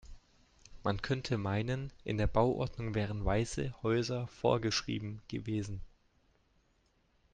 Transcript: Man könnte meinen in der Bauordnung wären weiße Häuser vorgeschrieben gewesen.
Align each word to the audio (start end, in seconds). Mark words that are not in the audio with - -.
Man 0.83 1.03
könnte 1.03 1.37
meinen 1.37 1.93
in 2.03 2.17
der 2.17 2.25
Bauordnung 2.25 2.95
wären 2.95 3.23
weiße 3.23 3.83
Häuser 3.83 4.25
vorgeschrieben 4.29 5.21
gewesen. 5.27 5.81